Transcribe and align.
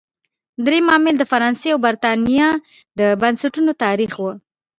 درېیم 0.65 0.85
عامل 0.93 1.15
د 1.19 1.23
فرانسې 1.31 1.67
او 1.71 1.79
برېټانیا 1.85 2.47
د 2.99 3.01
بنسټونو 3.21 3.71
تاریخ 3.83 4.11
و. 4.19 4.23